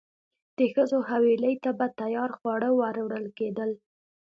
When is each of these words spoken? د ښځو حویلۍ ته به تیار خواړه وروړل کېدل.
د 0.57 0.59
ښځو 0.73 0.99
حویلۍ 1.09 1.55
ته 1.63 1.71
به 1.77 1.87
تیار 1.99 2.29
خواړه 2.37 2.69
وروړل 2.79 3.25
کېدل. 3.37 3.71